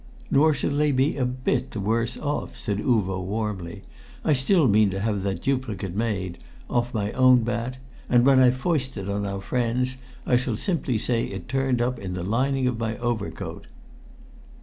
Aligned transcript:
"Nor 0.31 0.51
shall 0.55 0.71
they 0.71 0.91
be 0.91 1.15
a 1.15 1.27
bit 1.27 1.69
the 1.69 1.79
worse 1.79 2.17
off," 2.17 2.57
said 2.57 2.79
Uvo 2.79 3.21
warmly. 3.23 3.83
"I 4.25 4.33
still 4.33 4.67
mean 4.67 4.89
to 4.89 4.99
have 4.99 5.21
that 5.21 5.43
duplicate 5.43 5.95
made, 5.95 6.39
off 6.67 6.91
my 6.91 7.11
own 7.11 7.43
bat, 7.43 7.77
and 8.09 8.25
when 8.25 8.39
I 8.39 8.49
foist 8.49 8.97
it 8.97 9.07
on 9.07 9.27
our 9.27 9.41
friends 9.41 9.97
I 10.25 10.37
shall 10.37 10.55
simply 10.55 10.97
say 10.97 11.25
it 11.25 11.47
turned 11.47 11.83
up 11.83 11.99
in 11.99 12.15
the 12.15 12.23
lining 12.23 12.65
of 12.67 12.79
my 12.79 12.97
overcoat." 12.97 13.67